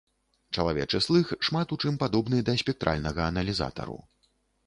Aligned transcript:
Чалавечы 0.59 1.01
слых 1.07 1.33
шмат 1.49 1.75
у 1.75 1.77
чым 1.85 1.99
падобны 2.03 2.39
да 2.49 2.57
спектральнага 2.63 3.21
аналізатару. 3.33 3.99